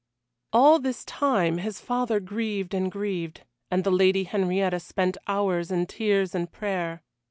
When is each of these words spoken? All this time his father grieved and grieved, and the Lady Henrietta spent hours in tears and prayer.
All 0.51 0.79
this 0.79 1.05
time 1.05 1.59
his 1.59 1.79
father 1.79 2.19
grieved 2.19 2.73
and 2.73 2.91
grieved, 2.91 3.41
and 3.69 3.83
the 3.83 3.91
Lady 3.91 4.23
Henrietta 4.23 4.79
spent 4.79 5.15
hours 5.27 5.69
in 5.69 5.85
tears 5.85 6.33
and 6.33 6.51
prayer. 6.51 7.03